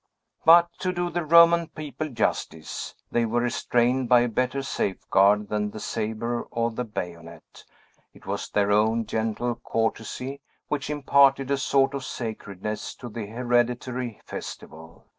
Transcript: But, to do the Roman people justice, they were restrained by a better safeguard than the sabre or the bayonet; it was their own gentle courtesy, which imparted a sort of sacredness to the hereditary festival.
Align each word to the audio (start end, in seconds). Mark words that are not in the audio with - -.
But, 0.45 0.67
to 0.79 0.91
do 0.91 1.11
the 1.11 1.23
Roman 1.23 1.67
people 1.67 2.09
justice, 2.09 2.95
they 3.11 3.23
were 3.23 3.41
restrained 3.41 4.09
by 4.09 4.21
a 4.21 4.27
better 4.27 4.63
safeguard 4.63 5.49
than 5.49 5.69
the 5.69 5.79
sabre 5.79 6.41
or 6.49 6.71
the 6.71 6.83
bayonet; 6.83 7.63
it 8.11 8.25
was 8.25 8.49
their 8.49 8.71
own 8.71 9.05
gentle 9.05 9.53
courtesy, 9.63 10.41
which 10.69 10.89
imparted 10.89 11.51
a 11.51 11.57
sort 11.59 11.93
of 11.93 12.03
sacredness 12.03 12.95
to 12.95 13.09
the 13.09 13.27
hereditary 13.27 14.19
festival. 14.25 15.05